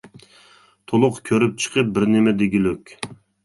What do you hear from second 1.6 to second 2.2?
چىقىپ بىر